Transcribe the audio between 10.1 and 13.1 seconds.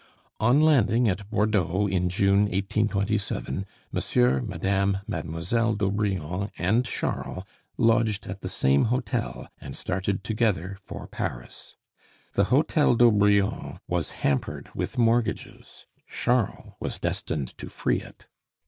together for Paris. The hotel